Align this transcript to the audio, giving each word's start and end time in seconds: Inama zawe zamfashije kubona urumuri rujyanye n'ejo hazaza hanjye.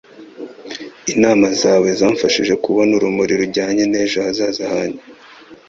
Inama 1.13 1.47
zawe 1.61 1.87
zamfashije 1.99 2.53
kubona 2.63 2.91
urumuri 2.97 3.33
rujyanye 3.41 3.83
n'ejo 3.87 4.17
hazaza 4.25 4.63
hanjye. 4.73 5.01